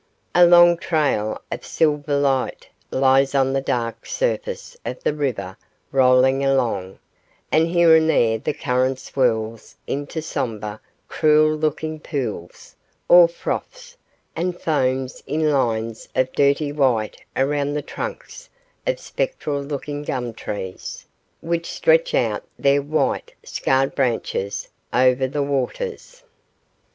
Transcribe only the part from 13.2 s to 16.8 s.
froths, and foams in lines of dirty